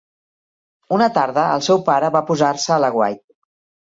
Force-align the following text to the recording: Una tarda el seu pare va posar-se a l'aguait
Una 0.97 1.09
tarda 1.17 1.43
el 1.57 1.63
seu 1.67 1.83
pare 1.89 2.11
va 2.17 2.23
posar-se 2.31 2.73
a 2.77 2.79
l'aguait 2.85 3.23